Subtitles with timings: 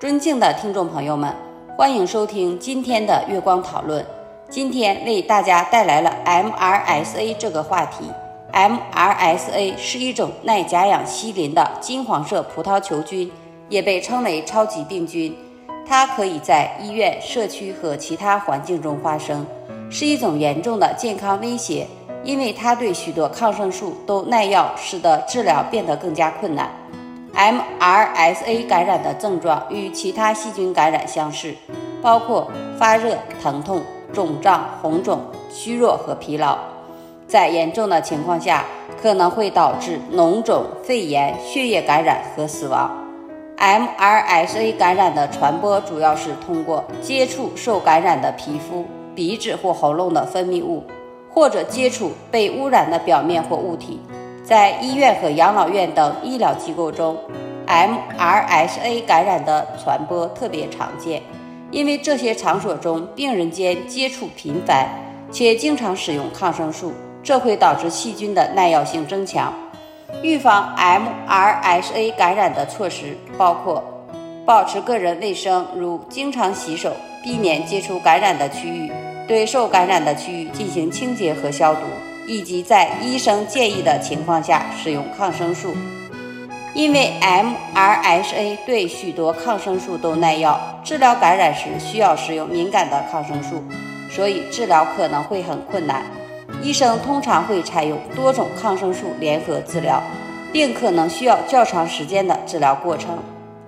[0.00, 1.30] 尊敬的听众朋友们，
[1.76, 4.02] 欢迎收听今天的月光讨论。
[4.48, 8.06] 今天为大家带来了 MRSA 这个话题。
[8.50, 13.30] MRSA 是一种耐甲氧西林的金黄色葡萄球菌，
[13.68, 15.36] 也被称为超级病菌。
[15.86, 19.46] 它可以在医院、社区和其他环境中发生，
[19.90, 21.86] 是一种严重的健康威胁，
[22.24, 26.70] 因为它对许多抗生素都耐药，使得治疗变得更加困难。
[27.34, 31.54] MRSA 感染的症状与其他细菌感染相似，
[32.02, 35.20] 包括发热、疼痛、肿胀、红肿、
[35.50, 36.58] 虚弱和疲劳。
[37.26, 38.64] 在严重的情况下，
[39.00, 42.90] 可能会导致脓肿、肺炎、血液感染和死亡。
[43.56, 48.84] MRSA 感染的传播主要是通过接触受感染的皮肤、
[49.14, 50.82] 鼻子或喉咙的分泌物，
[51.30, 54.00] 或者接触被污染的表面或物体。
[54.50, 57.16] 在医院和养老院等医疗机构中
[57.68, 61.22] ，MRSA 感染的传播特别常见，
[61.70, 64.88] 因为这些场所中病人间接触频繁，
[65.30, 69.54] 且经常使用抗生素，这会导致细菌的耐药性增强。
[70.20, 73.84] 预防 MRSA 感染的措施包括
[74.44, 76.90] 保持个人卫生，如经常洗手，
[77.22, 78.90] 避免接触感染的区域，
[79.28, 81.82] 对受感染的区域进行清洁和消毒。
[82.30, 85.74] 以及在医生建议的情况下使用抗生素，
[86.74, 93.64] 因为 MRSA 对许多抗生素都耐药，治疗感染时需要使用敏感的抗生素，
[94.08, 96.04] 所以治疗可能会很困难。
[96.62, 100.00] 医生通常会采用多种抗生素联合治疗，
[100.52, 103.18] 并可能需要较长时间的治疗过程。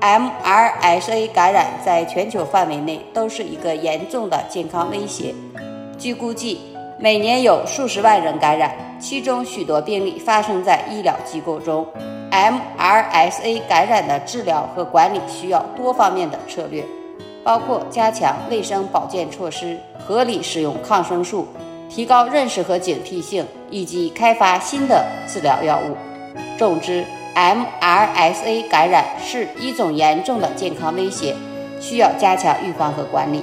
[0.00, 5.34] MRSA 感染在全球范围内都是一个严重的健康威胁，
[5.98, 6.75] 据估计。
[6.98, 11.86] 每年有数十万人感染，其中许多病例发生在医疗机构中。
[12.30, 16.82] MRSA 感染的治疗和管理需要多方面的策略，
[17.44, 21.46] 包括加强卫生保健措施、合理使用抗生素、
[21.90, 25.96] 提高认识和警惕性，以及开发新的治疗药物。
[26.58, 27.04] 总之
[27.34, 31.34] ，MRSA 感染是一种严重的健康威胁，
[31.78, 33.42] 需要加强预防和管理。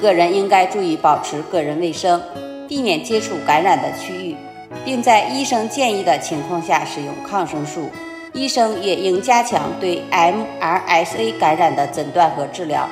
[0.00, 2.20] 个人应该注意保持个人卫生，
[2.68, 4.36] 避免接触感染的区域，
[4.84, 7.88] 并在医生建议的情况下使用抗生素。
[8.32, 12.88] 医生也应加强对 MRSA 感染的诊断和治疗，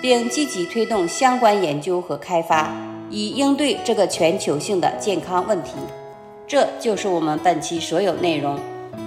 [0.00, 2.72] 并积极推动相关研究和开发，
[3.10, 5.72] 以应对这个全球性的健康问题。
[6.46, 8.56] 这就是我们本期所有内容。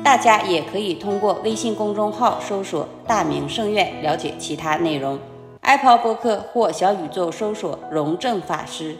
[0.03, 5.17] 大家也可以通过微信公众号搜索“大明圣院”了解其他内容。
[5.61, 8.97] Apple 播客或小宇宙搜索“荣正法师”，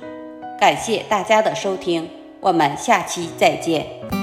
[0.60, 2.10] 感谢大家的收听，
[2.40, 4.17] 我们下期再见。